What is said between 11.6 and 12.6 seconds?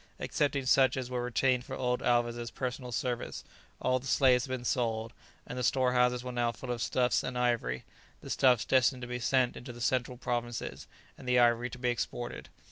to be exported.